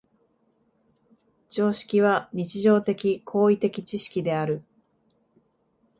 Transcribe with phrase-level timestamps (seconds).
[1.51, 4.63] 常識は日常的・行為的知識である。